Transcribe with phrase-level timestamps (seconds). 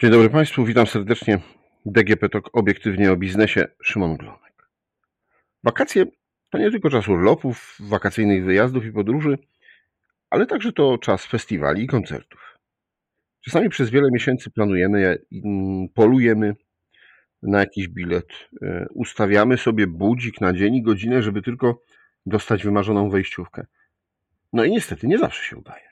[0.00, 1.38] Dzień dobry Państwu, witam serdecznie.
[1.86, 4.68] DGP TOK obiektywnie o biznesie, Szymon Glonek.
[5.64, 6.06] Wakacje
[6.50, 9.38] to nie tylko czas urlopów, wakacyjnych wyjazdów i podróży,
[10.30, 12.58] ale także to czas festiwali i koncertów.
[13.40, 16.54] Czasami przez wiele miesięcy planujemy, mm, polujemy
[17.42, 18.28] na jakiś bilet,
[18.62, 21.82] e, ustawiamy sobie budzik na dzień i godzinę, żeby tylko
[22.26, 23.66] dostać wymarzoną wejściówkę.
[24.52, 25.88] No i niestety nie zawsze się udaje.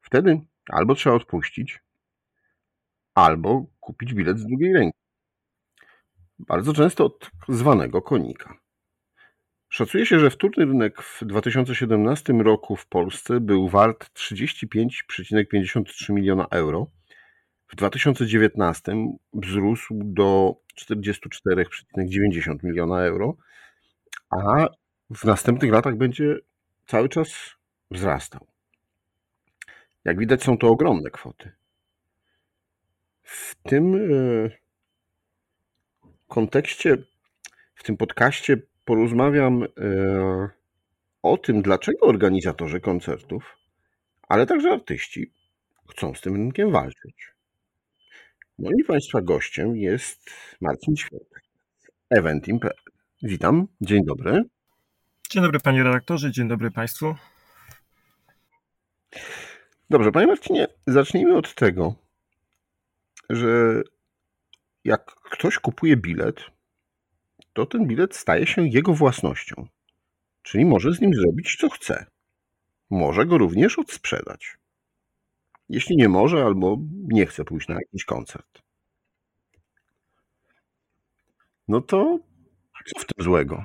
[0.00, 1.83] Wtedy albo trzeba odpuścić,
[3.14, 4.98] albo kupić bilet z drugiej ręki.
[6.38, 8.64] Bardzo często od zwanego konika.
[9.68, 16.86] Szacuje się, że wtórny rynek w 2017 roku w Polsce był wart 35,53 miliona euro.
[17.68, 18.92] W 2019
[19.32, 23.36] wzrósł do 44,90 miliona euro,
[24.30, 24.68] a
[25.10, 26.36] w następnych latach będzie
[26.86, 27.50] cały czas
[27.90, 28.46] wzrastał.
[30.04, 31.52] Jak widać, są to ogromne kwoty.
[33.24, 34.50] W tym e,
[36.28, 36.96] kontekście,
[37.74, 39.68] w tym podcaście porozmawiam e,
[41.22, 43.58] o tym, dlaczego organizatorzy koncertów,
[44.28, 45.32] ale także artyści
[45.90, 47.34] chcą z tym rynkiem walczyć.
[48.58, 50.30] Moim Państwa gościem jest
[50.60, 51.42] Marcin Świętek,
[52.10, 52.74] Eventim.pl.
[53.22, 54.42] Witam, dzień dobry.
[55.30, 57.14] Dzień dobry Panie redaktorze, dzień dobry Państwu.
[59.90, 62.03] Dobrze, Panie Marcinie, zacznijmy od tego,
[63.30, 63.82] że
[64.84, 66.44] jak ktoś kupuje bilet,
[67.52, 69.68] to ten bilet staje się jego własnością.
[70.42, 72.06] Czyli może z nim zrobić co chce.
[72.90, 74.58] Może go również odsprzedać.
[75.68, 76.76] Jeśli nie może albo
[77.08, 78.62] nie chce pójść na jakiś koncert.
[81.68, 82.18] No to
[82.86, 83.64] co w tym złego?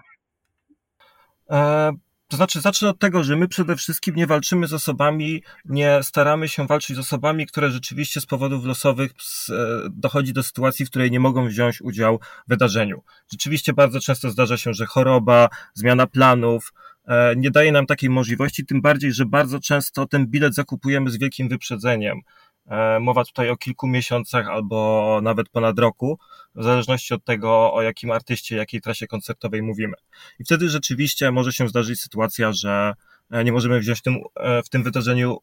[1.49, 1.91] E,
[2.30, 6.49] to znaczy, zacznę od tego, że my przede wszystkim nie walczymy z osobami, nie staramy
[6.49, 9.54] się walczyć z osobami, które rzeczywiście z powodów losowych e,
[9.89, 13.04] dochodzi do sytuacji, w której nie mogą wziąć udziału w wydarzeniu.
[13.31, 16.73] Rzeczywiście bardzo często zdarza się, że choroba, zmiana planów,
[17.08, 21.17] e, nie daje nam takiej możliwości, tym bardziej, że bardzo często ten bilet zakupujemy z
[21.17, 22.21] wielkim wyprzedzeniem.
[22.69, 26.19] E, mowa tutaj o kilku miesiącach albo nawet ponad roku,
[26.55, 29.93] w zależności od tego, o jakim artyście, jakiej trasie koncertowej mówimy.
[30.39, 32.93] I wtedy rzeczywiście może się zdarzyć sytuacja, że
[33.31, 35.37] e, nie możemy wziąć w tym, e, w tym wydarzeniu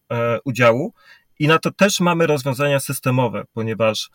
[0.44, 0.92] udziału.
[1.38, 4.10] I na to też mamy rozwiązania systemowe, ponieważ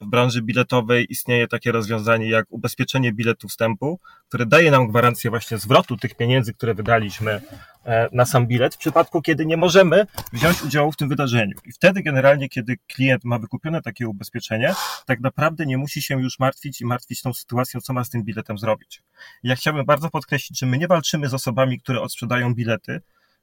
[0.00, 5.58] w branży biletowej istnieje takie rozwiązanie jak ubezpieczenie biletu wstępu, które daje nam gwarancję właśnie
[5.58, 7.40] zwrotu tych pieniędzy, które wydaliśmy
[7.84, 11.56] e, na sam bilet, w przypadku, kiedy nie możemy wziąć udziału w tym wydarzeniu.
[11.64, 14.74] I wtedy generalnie, kiedy klient ma wykupione takie ubezpieczenie,
[15.06, 18.24] tak naprawdę nie musi się już martwić i martwić tą sytuacją, co ma z tym
[18.24, 19.02] biletem zrobić.
[19.42, 23.00] Ja chciałbym bardzo podkreślić, że my nie walczymy z osobami, które odsprzedają bilety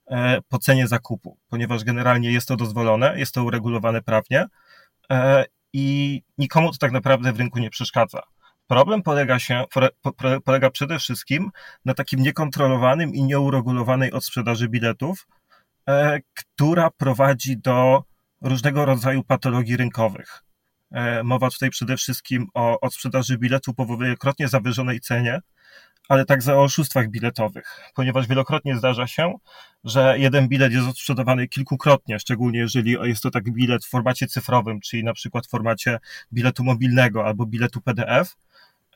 [0.08, 4.46] e, po cenie zakupu, ponieważ generalnie jest to dozwolone, jest to uregulowane prawnie
[5.74, 8.22] i nikomu to tak naprawdę w rynku nie przeszkadza.
[8.68, 9.64] Problem polega, się,
[10.46, 11.52] polega przede wszystkim
[11.86, 15.28] na takim niekontrolowanym i nieuregulowanej odsprzedaży biletów,
[15.90, 18.04] e, która prowadzi do
[18.42, 20.44] różnego rodzaju patologii rynkowych.
[20.92, 25.40] E, mowa tutaj przede wszystkim o odsprzedaży biletu po wielokrotnie zawyżonej cenie,
[26.10, 29.34] ale także o oszustwach biletowych, ponieważ wielokrotnie zdarza się,
[29.84, 34.80] że jeden bilet jest odsprzedawany kilkukrotnie, szczególnie jeżeli jest to taki bilet w formacie cyfrowym,
[34.80, 36.00] czyli na przykład w formacie
[36.34, 38.36] biletu mobilnego albo biletu PDF.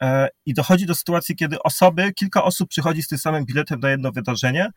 [0.02, 3.90] E, I dochodzi do sytuacji, kiedy osoby, kilka osób przychodzi z tym samym biletem na
[3.90, 4.70] jedno wydarzenie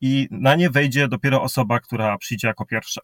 [0.00, 3.00] i na nie wejdzie dopiero osoba, która przyjdzie jako pierwsza.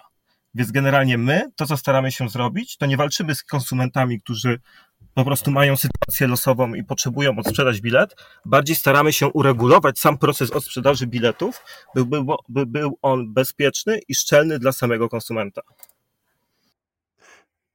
[0.55, 4.61] Więc generalnie my, to co staramy się zrobić, to nie walczymy z konsumentami, którzy
[5.15, 10.51] po prostu mają sytuację losową i potrzebują odsprzedać bilet, bardziej staramy się uregulować sam proces
[10.51, 11.63] odsprzedaży biletów,
[11.95, 15.63] by był, by był on bezpieczny i szczelny dla samego konsumenta.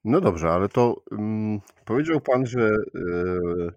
[0.04, 3.74] No dobrze, ale to um, powiedział Pan, że yy,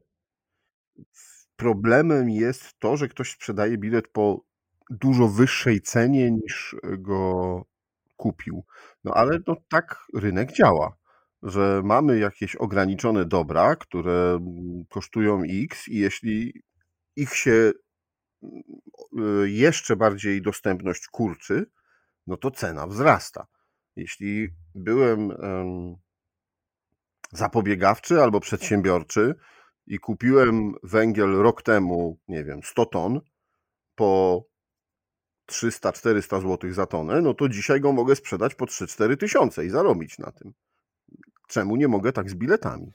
[1.56, 4.40] problemem jest to, że ktoś sprzedaje bilet po
[4.90, 7.64] dużo wyższej cenie niż go
[8.16, 8.64] kupił.
[9.04, 11.01] No ale no, tak rynek działa
[11.42, 14.38] że mamy jakieś ograniczone dobra, które
[14.88, 16.62] kosztują X i jeśli
[17.16, 17.72] ich się
[18.42, 21.66] y, jeszcze bardziej dostępność kurczy,
[22.26, 23.46] no to cena wzrasta.
[23.96, 25.32] Jeśli byłem
[27.32, 29.34] zapobiegawczy albo przedsiębiorczy
[29.86, 33.20] i kupiłem węgiel rok temu, nie wiem, 100 ton
[33.94, 34.44] po
[35.50, 40.18] 300-400 zł za tonę, no to dzisiaj go mogę sprzedać po 3-4 tysiące i zarobić
[40.18, 40.52] na tym.
[41.52, 42.92] Czemu nie mogę tak z biletami?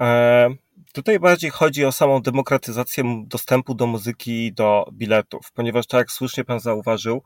[0.00, 0.48] E,
[0.92, 6.44] tutaj bardziej chodzi o samą demokratyzację dostępu do muzyki do biletów, ponieważ tak jak słusznie
[6.44, 7.22] Pan zauważył,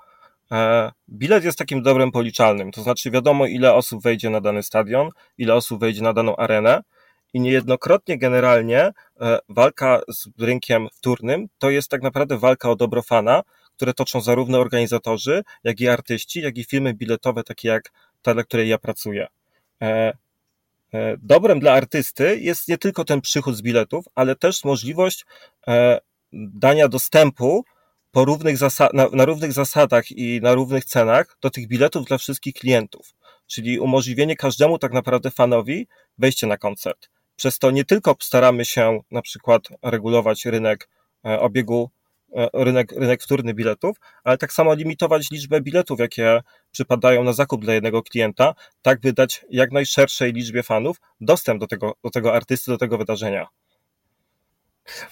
[0.52, 5.08] E, bilet jest takim dobrem policzalnym, to znaczy wiadomo, ile osób wejdzie na dany stadion,
[5.38, 6.82] ile osób wejdzie na daną arenę
[7.32, 8.90] i niejednokrotnie generalnie
[9.20, 13.42] e, walka z rynkiem wtórnym to jest tak naprawdę walka o dobro fana,
[13.76, 17.90] które toczą zarówno organizatorzy, jak i artyści, jak i firmy biletowe, takie jak
[18.22, 19.26] ta, dla której ja pracuję.
[19.82, 20.12] E,
[21.22, 25.26] dobrem dla artysty jest nie tylko ten przychód z biletów, ale też możliwość
[26.32, 27.64] dania dostępu
[28.12, 28.56] po równych
[28.92, 33.14] na, na równych zasadach i na równych cenach do tych biletów dla wszystkich klientów.
[33.46, 35.86] Czyli umożliwienie każdemu tak naprawdę fanowi
[36.18, 37.10] wejście na koncert.
[37.36, 40.88] Przez to nie tylko staramy się na przykład regulować rynek
[41.26, 41.99] e, obiegu, e,
[42.52, 46.40] rynek, rynek wtórny biletów, ale tak samo limitować liczbę biletów, jakie
[46.72, 51.66] przypadają na zakup dla jednego klienta, tak by dać jak najszerszej liczbie fanów dostęp do
[51.66, 53.46] tego, do tego artysty, do tego wydarzenia.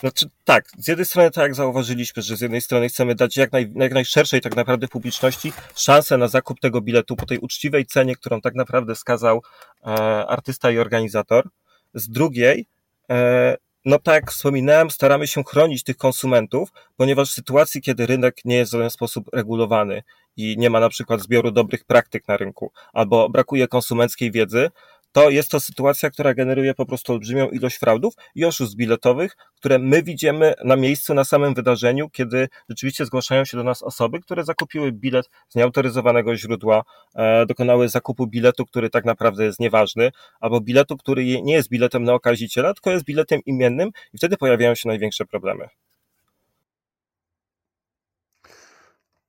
[0.01, 3.53] Znaczy, tak, z jednej strony, tak jak zauważyliśmy, że z jednej strony chcemy dać jak,
[3.53, 8.17] naj, jak najszerszej tak naprawdę publiczności szansę na zakup tego biletu po tej uczciwej cenie,
[8.17, 9.43] którą tak naprawdę wskazał
[9.83, 9.87] e,
[10.27, 11.49] artysta i organizator.
[11.95, 12.67] Z drugiej,
[13.11, 13.57] e,
[13.89, 18.57] no tak jak wspominałem, staramy się chronić tych konsumentów, ponieważ w sytuacji, kiedy rynek nie
[18.57, 20.03] jest w żaden sposób regulowany
[20.37, 24.71] i nie ma na przykład zbioru dobrych praktyk na rynku, albo brakuje konsumenckiej wiedzy,
[25.19, 29.79] to jest to sytuacja, która generuje po prostu olbrzymią ilość fraudów i oszustw biletowych, które
[29.79, 34.45] my widzimy na miejscu, na samym wydarzeniu, kiedy rzeczywiście zgłaszają się do nas osoby, które
[34.45, 36.83] zakupiły bilet z nieautoryzowanego źródła,
[37.15, 40.11] e, dokonały zakupu biletu, który tak naprawdę jest nieważny,
[40.41, 44.75] albo biletu, który nie jest biletem na okaziciela, tylko jest biletem imiennym i wtedy pojawiają
[44.75, 45.69] się największe problemy.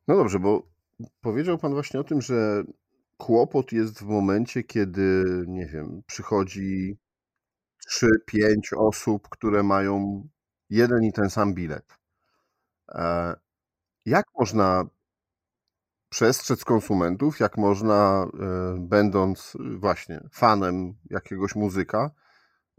[0.08, 0.64] No dobrze, bo
[1.22, 2.64] powiedział Pan właśnie o tym, że
[3.20, 6.98] kłopot jest w momencie, kiedy, nie wiem, przychodzi
[7.88, 10.28] 3, 5 osób, które mają
[10.70, 11.98] jeden i ten sam bilet.
[12.90, 13.36] E,
[14.06, 14.86] jak można
[16.10, 22.12] przestrzec konsumentów, jak można, e, będąc właśnie fanem jakiegoś muzyka,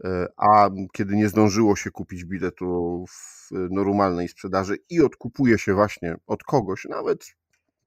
[0.03, 6.15] e, a kiedy nie zdążyło się kupić biletu w normalnej sprzedaży i odkupuje się właśnie
[6.27, 7.25] od kogoś, nawet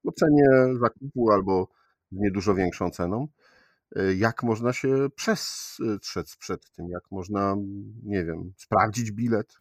[0.05, 0.49] w cenie
[0.79, 1.75] zakupu albo
[2.15, 3.27] z niedużo większą ceną.
[3.97, 6.89] Y, jak można się przestrzec przed tym?
[6.89, 7.55] Jak można,
[8.03, 9.53] nie wiem, sprawdzić bilet?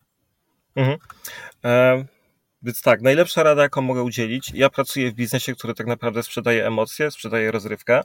[0.77, 0.99] Mhm.
[1.65, 2.05] E,
[2.63, 6.67] więc tak, najlepsza rada, jaką mogę udzielić, ja pracuję w biznesie, który tak naprawdę sprzedaje
[6.67, 8.01] emocje, sprzedaje rozrywkę,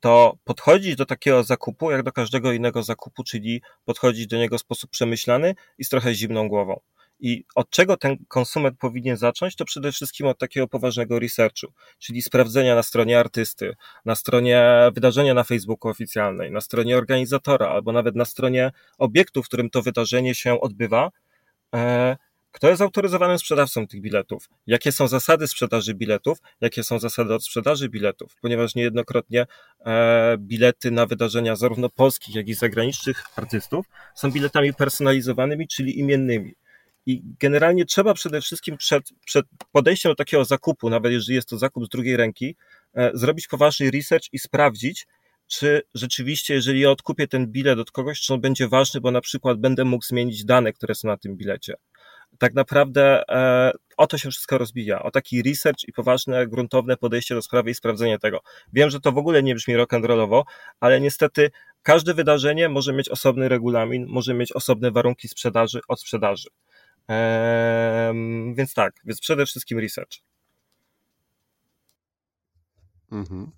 [0.00, 4.60] to podchodzić do takiego zakupu, jak do każdego innego zakupu, czyli podchodzić do niego w
[4.60, 6.80] sposób przemyślany i z trochę zimną głową.
[7.22, 9.56] I od czego ten konsument powinien zacząć?
[9.56, 11.66] To przede wszystkim od takiego poważnego researchu,
[11.98, 13.74] czyli sprawdzenia na stronie artysty,
[14.04, 14.64] na stronie
[14.94, 19.82] wydarzenia na Facebooku oficjalnej, na stronie organizatora, albo nawet na stronie obiektu, w którym to
[19.82, 21.10] wydarzenie się odbywa.
[21.74, 22.16] E,
[22.52, 24.48] kto jest autoryzowanym sprzedawcą tych biletów?
[24.66, 26.38] Jakie są zasady sprzedaży biletów?
[26.60, 28.36] Jakie są zasady odsprzedaży biletów?
[28.40, 29.46] Ponieważ niejednokrotnie
[29.86, 36.54] e, bilety na wydarzenia zarówno polskich, jak i zagranicznych artystów są biletami personalizowanymi, czyli imiennymi.
[37.06, 41.58] I generalnie trzeba przede wszystkim przed, przed podejściem do takiego zakupu, nawet jeżeli jest to
[41.58, 42.56] zakup z drugiej ręki,
[42.94, 45.06] e, zrobić poważny research i sprawdzić,
[45.46, 49.20] czy rzeczywiście, jeżeli ja odkupię ten bilet od kogoś, czy on będzie ważny, bo na
[49.20, 51.74] przykład będę mógł zmienić dane, które są na tym bilecie.
[52.38, 57.34] Tak naprawdę e, o to się wszystko rozbija, o taki research i poważne, gruntowne podejście
[57.34, 58.40] do sprawy i sprawdzenie tego.
[58.72, 60.42] Wiem, że to w ogóle nie brzmi rock'n'rollowo,
[60.80, 61.50] ale niestety
[61.82, 66.48] każde wydarzenie może mieć osobny regulamin, może mieć osobne warunki sprzedaży od sprzedaży.
[68.54, 70.12] Więc tak, więc przede wszystkim research.
[73.12, 73.50] Mhm.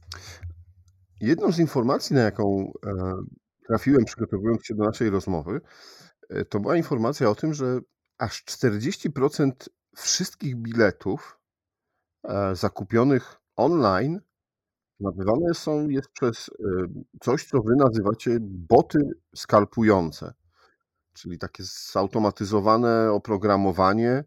[1.21, 3.15] Jedną z informacji, na jaką e,
[3.67, 5.61] trafiłem przygotowując się do naszej rozmowy,
[6.29, 7.81] e, to była informacja o tym, że
[8.19, 11.39] aż 40% wszystkich biletów
[12.25, 14.21] e, zakupionych online
[15.01, 16.51] nabywane są jest przez
[17.21, 18.99] coś, co wy nazywacie boty
[19.35, 20.35] skalpujące
[21.15, 24.25] czyli takie zautomatyzowane oprogramowanie,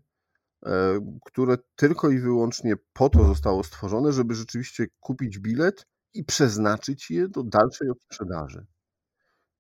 [0.66, 7.12] e, które tylko i wyłącznie po to zostało stworzone, żeby rzeczywiście kupić bilet i przeznaczyć
[7.12, 8.66] je do dalszej odsprzedaży.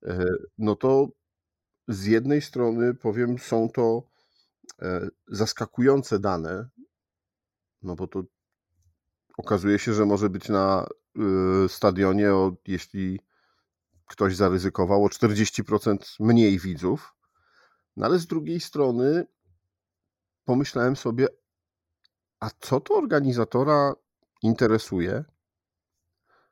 [0.05, 0.25] E,
[0.57, 1.07] no to
[1.87, 4.03] z jednej strony powiem, są to
[4.81, 6.69] e, zaskakujące dane,
[7.81, 8.23] no bo to
[9.37, 10.87] okazuje się, że może być na
[11.67, 13.19] stadionie, o, jeśli
[14.07, 17.13] ktoś zaryzykował, o 40% mniej widzów,
[17.97, 19.27] no ale z drugiej strony
[20.45, 21.27] pomyślałem sobie,
[22.39, 23.93] a co to organizatora
[24.43, 25.23] interesuje,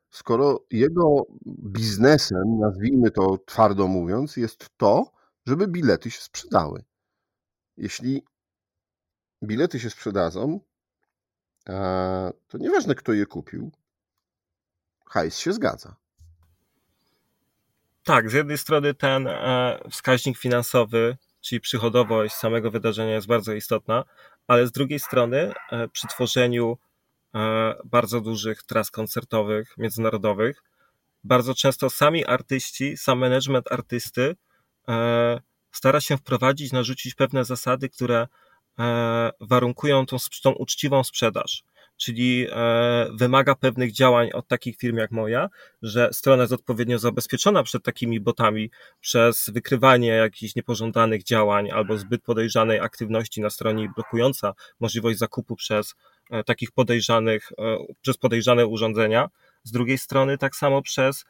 [0.09, 5.11] skoro jego biznesem, nazwijmy to twardo mówiąc, jest to,
[5.45, 6.83] żeby bilety się sprzedały.
[7.77, 8.23] Jeśli
[9.43, 10.59] bilety się sprzedadzą,
[12.47, 13.71] to nieważne kto je kupił,
[15.05, 15.95] hajs się zgadza.
[18.03, 24.03] Tak, z jednej strony ten e, wskaźnik finansowy, czyli przychodowość samego wydarzenia jest bardzo istotna,
[24.47, 26.77] ale z drugiej strony e, przy tworzeniu
[27.35, 30.63] e, bardzo dużych tras koncertowych, międzynarodowych,
[31.23, 34.35] bardzo często sami artyści, sam management artysty
[35.71, 38.27] stara się wprowadzić, narzucić pewne zasady, które
[39.39, 41.63] warunkują tą, tą uczciwą sprzedaż
[41.97, 45.49] czyli e, wymaga pewnych działań od takich firm jak moja,
[45.81, 52.23] że strona jest odpowiednio zabezpieczona przed takimi botami przez wykrywanie jakichś niepożądanych działań albo zbyt
[52.23, 55.95] podejrzanej aktywności na stronie blokująca możliwość zakupu przez
[56.31, 59.29] e, takich podejrzanych, e, przez podejrzane urządzenia.
[59.63, 61.25] Z drugiej strony tak samo przez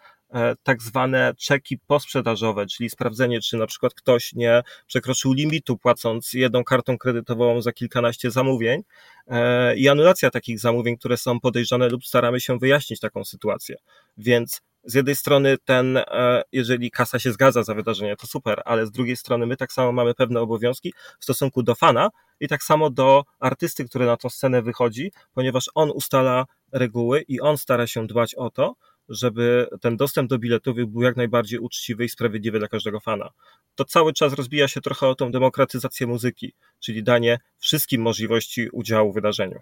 [0.64, 6.64] tak zwane czeki posprzedażowe, czyli sprawdzenie, czy na przykład ktoś nie przekroczył limitu, płacąc jedną
[6.64, 8.82] kartą kredytową za kilkanaście zamówień
[9.28, 13.76] e, i anulacja takich zamówień, które są podejrzane lub staramy się wyjaśnić taką sytuację.
[14.18, 18.86] Więc z jednej strony ten, e, jeżeli kasa się zgadza za wydarzenie, to super, ale
[18.86, 22.64] z drugiej strony my tak samo mamy pewne obowiązki w stosunku do fana i tak
[22.64, 27.88] samo do artysty, który na tą scenę wychodzi, ponieważ on ustala reguły i on stara
[27.88, 28.76] się dbać o to,
[29.10, 33.30] żeby ten dostęp do biletów był jak najbardziej uczciwy i sprawiedliwy dla każdego fana.
[33.76, 39.12] To cały czas rozbija się trochę o tą demokratyzację muzyki, czyli danie wszystkim możliwości udziału
[39.12, 39.60] w wydarzeniu.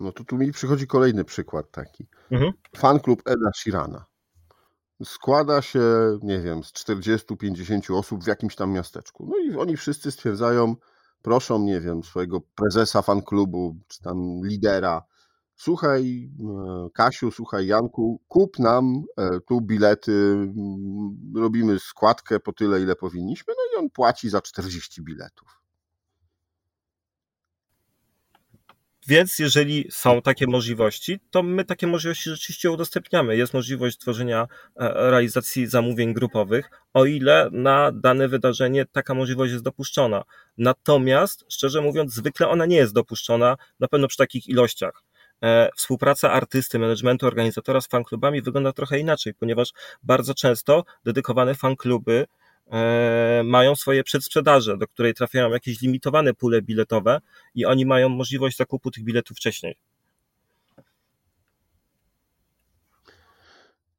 [0.00, 2.06] No to tu mi przychodzi kolejny przykład taki.
[2.30, 2.52] Mhm.
[2.76, 4.04] Fan klub Eda Shirana.
[5.04, 5.80] Składa się,
[6.22, 9.26] nie wiem, z 40-50 osób w jakimś tam miasteczku.
[9.30, 10.76] No i oni wszyscy stwierdzają,
[11.22, 15.02] proszą, nie wiem, swojego prezesa fan klubu, czy tam lidera,
[15.58, 22.80] słuchaj e, Kasiu, słuchaj Janku, kup nam e, tu bilety, mm, robimy składkę po tyle,
[22.80, 25.58] ile powinniśmy, no i on płaci za 40 biletów.
[29.08, 33.36] Więc jeżeli są takie możliwości, to my takie możliwości rzeczywiście udostępniamy.
[33.36, 34.46] Jest możliwość tworzenia
[34.76, 40.24] e, realizacji zamówień grupowych, o ile na dane wydarzenie taka możliwość jest dopuszczona.
[40.58, 45.02] Natomiast, szczerze mówiąc, zwykle ona nie jest dopuszczona, na pewno przy takich ilościach.
[45.42, 52.26] E, współpraca artysty, managementu, organizatora z fanklubami wygląda trochę inaczej, ponieważ bardzo często dedykowane fankluby
[52.70, 57.20] e, mają swoje przedsprzedaże, do której trafiają jakieś limitowane pule biletowe
[57.54, 59.76] i oni mają możliwość zakupu tych biletów wcześniej.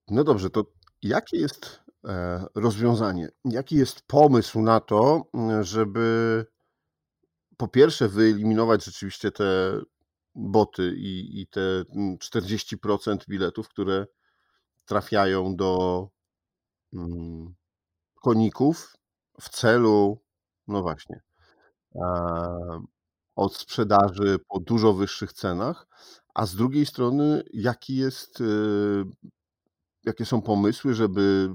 [0.07, 0.65] No dobrze, to
[1.01, 3.29] jakie jest e, rozwiązanie?
[3.45, 5.23] Jaki jest pomysł na to,
[5.61, 6.45] żeby
[7.57, 9.79] po pierwsze wyeliminować rzeczywiście te
[10.39, 14.07] boty i, i te 40% mm, biletów, które
[14.85, 16.07] trafiają do
[16.93, 17.55] mm,
[18.21, 18.97] koników
[19.41, 20.21] w celu,
[20.67, 21.21] no właśnie,
[23.35, 25.87] od sprzedaży po dużo wyższych cenach,
[26.33, 29.03] a z drugiej strony, jaki jest, y,
[30.03, 31.49] jakie są pomysły, żeby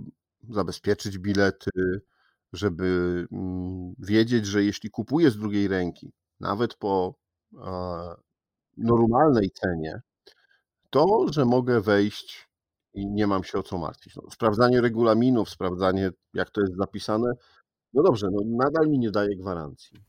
[0.48, 1.70] zabezpieczyć bilety,
[2.52, 7.14] żeby mm, wiedzieć, że jeśli kupuję z drugiej ręki, nawet po
[8.78, 10.00] normalnej cenie,
[10.90, 12.48] to, że mogę wejść
[12.94, 14.16] i nie mam się o co martwić.
[14.16, 17.32] No, sprawdzanie regulaminów, sprawdzanie jak to jest zapisane,
[17.94, 20.00] no dobrze, no nadal mi nie daje gwarancji.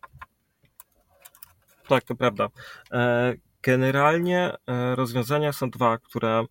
[1.88, 2.48] Tak, to prawda.
[2.92, 6.46] E, generalnie e, rozwiązania są dwa, które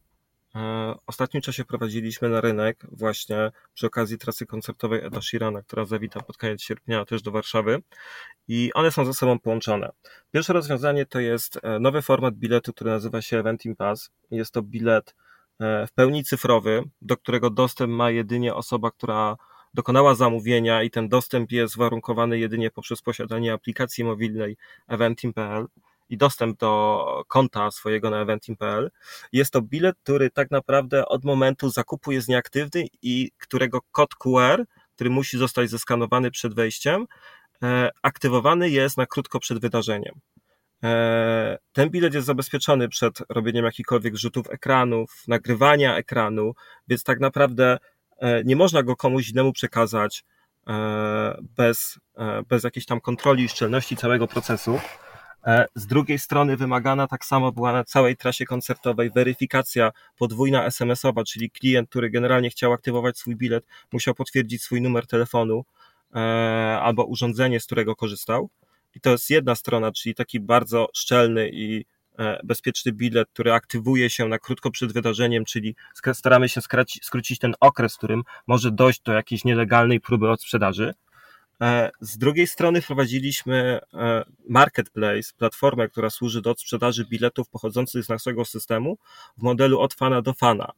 [0.55, 5.85] w e, ostatnim czasie prowadziliśmy na rynek właśnie przy okazji trasy koncertowej Eda Shirana, która
[5.85, 7.83] zawita pod koniec sierpnia też do Warszawy
[8.49, 9.91] i one są ze sobą połączone.
[10.33, 14.11] Pierwsze rozwiązanie to jest e, nowy format biletu, który nazywa się Eventim Pass.
[14.31, 15.15] Jest to bilet
[15.61, 19.37] e, w pełni cyfrowy, do którego dostęp ma jedynie osoba, która
[19.75, 24.57] dokonała zamówienia i ten dostęp jest warunkowany jedynie poprzez posiadanie aplikacji mobilnej
[24.89, 25.67] eventim.pl
[26.09, 28.91] i dostęp do konta swojego na eventim.pl.
[29.33, 34.65] Jest to bilet, który tak naprawdę od momentu zakupu jest nieaktywny i którego kod QR,
[34.95, 37.07] który musi zostać zeskanowany przed wejściem,
[37.63, 40.21] e, aktywowany jest na krótko przed wydarzeniem.
[40.85, 46.55] E, ten bilet jest zabezpieczony przed robieniem jakichkolwiek rzutów ekranów, nagrywania ekranu,
[46.89, 47.79] więc tak naprawdę
[48.19, 50.25] e, nie można go komuś innemu przekazać
[51.57, 51.99] bez,
[52.49, 54.81] bez jakiejś tam kontroli i szczelności całego procesu.
[55.47, 61.25] E, z drugiej strony wymagana tak samo była na całej trasie koncertowej weryfikacja podwójna SMS-owa,
[61.25, 65.65] czyli klient, który generalnie chciał aktywować swój bilet, musiał potwierdzić swój numer telefonu
[66.15, 66.19] e,
[66.83, 68.51] albo urządzenie, z którego korzystał.
[68.95, 71.85] I to jest jedna strona, czyli taki bardzo szczelny i
[72.19, 75.77] e, bezpieczny bilet, który aktywuje się na krótko przed wydarzeniem, czyli
[76.13, 76.61] staramy się
[77.03, 80.95] skrócić ten okres, w którym może dojść do jakiejś nielegalnej próby odsprzedaży.
[81.63, 88.09] E, z drugiej strony wprowadziliśmy e, Marketplace, platformę, która służy do sprzedaży biletów pochodzących z
[88.09, 88.99] naszego systemu
[89.39, 90.73] w modelu od fana do fana.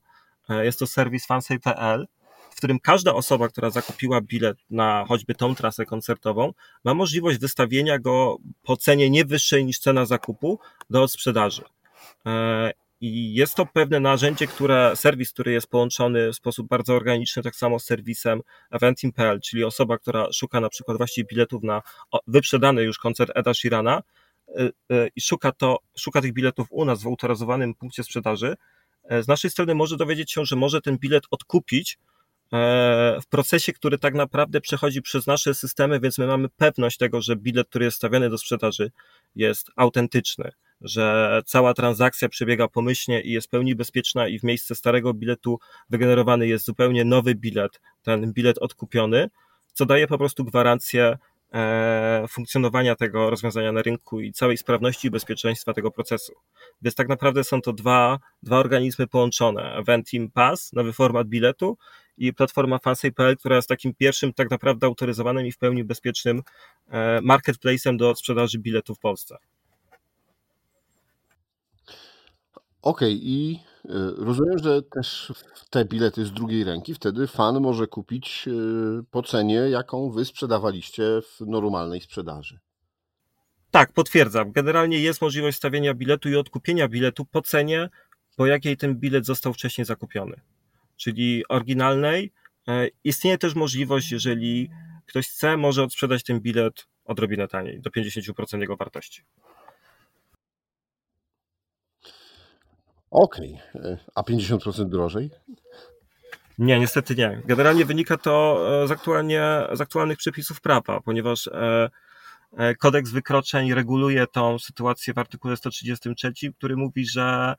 [0.49, 2.07] E, jest to serwis fansay.pl,
[2.51, 6.53] w którym każda osoba, która zakupiła bilet na choćby tą trasę koncertową,
[6.85, 10.59] ma możliwość wystawienia go po cenie nie wyższej niż cena zakupu
[10.91, 11.63] do sprzedaży.
[13.01, 17.57] I jest to pewne narzędzie, które, serwis, który jest połączony w sposób bardzo organiczny, tak
[17.57, 21.83] samo z serwisem Eventim.pl, czyli osoba, która szuka na przykład właściwie biletów na
[22.27, 24.03] wyprzedany już koncert Eda Sheerana
[24.49, 28.57] y, y, i szuka to, szuka tych biletów u nas w autoryzowanym punkcie sprzedaży,
[29.05, 31.99] e, z naszej strony może dowiedzieć się, że może ten bilet odkupić
[32.53, 37.21] e, w procesie, który tak naprawdę przechodzi przez nasze systemy, więc my mamy pewność tego,
[37.21, 38.91] że bilet, który jest stawiany do sprzedaży,
[39.35, 44.75] jest autentyczny że cała transakcja przebiega pomyślnie i jest w pełni bezpieczna i w miejsce
[44.75, 45.59] starego biletu
[45.91, 49.31] wygenerowany jest zupełnie nowy bilet, ten bilet odkupiony,
[49.73, 51.19] co daje po prostu gwarancję
[51.53, 56.33] e, funkcjonowania tego rozwiązania na rynku i całej sprawności i bezpieczeństwa tego procesu.
[56.83, 59.75] Więc tak naprawdę są to dwa, dwa organizmy połączone.
[59.75, 61.79] Eventim Pass, nowy format biletu
[62.19, 66.43] i platforma Fansay.pl, która jest takim pierwszym tak naprawdę autoryzowanym i w pełni bezpiecznym
[66.89, 69.37] e, marketplacem do sprzedaży biletów w Polsce.
[72.87, 75.33] Okej, i y, rozumiem, że też
[75.71, 81.03] te bilety z drugiej ręki wtedy fan może kupić y, po cenie, jaką wy sprzedawaliście
[81.23, 82.59] w normalnej sprzedaży.
[83.71, 84.53] Tak, potwierdzam.
[84.53, 87.89] Generalnie jest możliwość stawienia biletu i odkupienia biletu po cenie,
[88.37, 90.41] po jakiej ten bilet został wcześniej zakupiony.
[90.97, 92.33] Czyli oryginalnej.
[92.69, 94.71] E, istnieje też możliwość, jeżeli
[95.07, 99.23] ktoś chce, może odsprzedać ten bilet odrobinę taniej, do 50% jego wartości.
[103.17, 103.99] Okej, okay.
[104.15, 105.31] a 50% drożej?
[106.59, 107.43] Nie, niestety nie.
[107.45, 109.43] Generalnie wynika to e, z, aktualnie,
[109.73, 111.91] z aktualnych przepisów prawa, ponieważ e,
[112.57, 117.55] e, kodeks wykroczeń reguluje tą sytuację w artykule 133, który mówi, że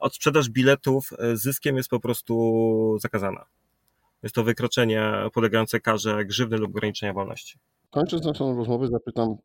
[0.00, 3.44] odsprzedaż biletów zyskiem jest po prostu zakazana.
[4.22, 7.58] Jest to wykroczenie polegające karze grzywny lub ograniczenia wolności.
[7.90, 9.36] Kończąc naszą rozmowę, zapytam,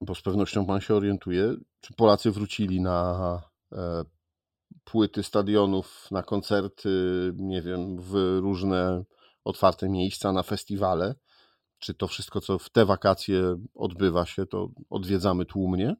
[0.00, 3.42] bo z pewnością Pan się orientuje, czy Polacy wrócili na
[4.84, 6.90] płyty stadionów, na koncerty,
[7.36, 9.04] nie wiem, w różne
[9.44, 11.14] otwarte miejsca, na festiwale.
[11.78, 15.96] Czy to wszystko, co w te wakacje odbywa się, to odwiedzamy tłumnie?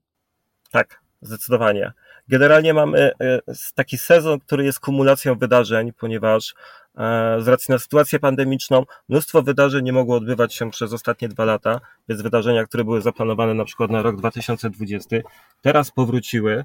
[0.71, 1.93] Tak, zdecydowanie.
[2.29, 3.41] Generalnie mamy e,
[3.75, 6.55] taki sezon, który jest kumulacją wydarzeń, ponieważ
[6.97, 11.45] e, z racji na sytuację pandemiczną mnóstwo wydarzeń nie mogło odbywać się przez ostatnie dwa
[11.45, 15.17] lata, więc wydarzenia, które były zaplanowane na przykład na rok 2020,
[15.63, 16.65] teraz powróciły.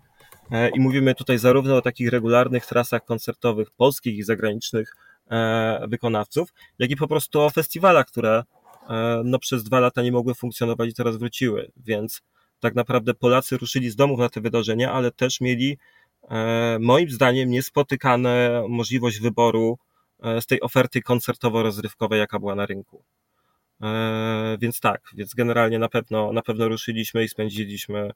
[0.51, 4.93] E, I mówimy tutaj zarówno o takich regularnych trasach koncertowych polskich i zagranicznych
[5.31, 8.43] e, wykonawców, jak i po prostu o festiwalach, które
[8.89, 11.71] e, no, przez dwa lata nie mogły funkcjonować i teraz wróciły.
[11.77, 12.21] Więc
[12.59, 15.77] tak naprawdę Polacy ruszyli z domów na te wydarzenia, ale też mieli
[16.79, 19.77] moim zdaniem niespotykane możliwość wyboru
[20.41, 23.03] z tej oferty koncertowo-rozrywkowej, jaka była na rynku.
[23.81, 28.11] E, więc tak, więc generalnie na pewno, na pewno ruszyliśmy i spędziliśmy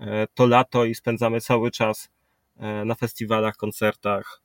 [0.00, 2.08] e, to lato i spędzamy cały czas
[2.56, 4.42] e, na festiwalach, koncertach,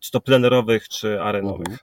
[0.00, 1.66] czy to plenerowych, czy arenowych.
[1.66, 1.78] Mhm.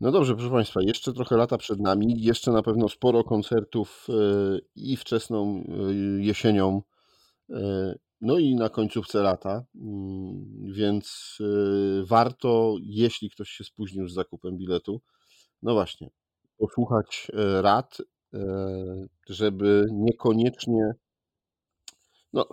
[0.00, 4.06] No dobrze, proszę Państwa, jeszcze trochę lata przed nami, jeszcze na pewno sporo koncertów
[4.76, 5.64] i wczesną
[6.18, 6.82] jesienią,
[8.20, 11.38] no i na końcówce lata, mm, więc
[12.02, 15.00] warto, jeśli ktoś się spóźnił z zakupem biletu,
[15.62, 16.10] no właśnie,
[16.58, 17.98] posłuchać e, rad,
[18.34, 18.38] e,
[19.28, 20.92] żeby niekoniecznie
[22.32, 22.46] no,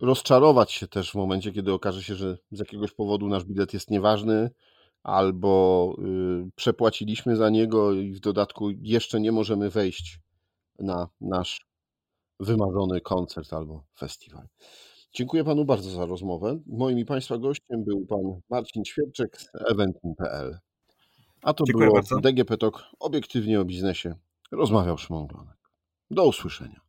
[0.00, 3.90] rozczarować się też w momencie, kiedy okaże się, że z jakiegoś powodu nasz bilet jest
[3.90, 4.50] nieważny,
[5.02, 5.94] albo
[6.46, 10.20] y, przepłaciliśmy za niego i w dodatku jeszcze nie możemy wejść
[10.78, 11.66] na nasz
[12.40, 14.48] wymarzony koncert albo festiwal.
[15.12, 16.60] Dziękuję Panu bardzo za rozmowę.
[16.66, 20.58] Moim i Państwa gościem był Pan Marcin Świerczek z eventim.pl.
[21.42, 22.20] A to Dziękuję było bardzo.
[22.20, 24.14] DGP Talk, obiektywnie o biznesie.
[24.52, 25.56] Rozmawiał Szymon Glonek.
[26.10, 26.80] Do usłyszenia.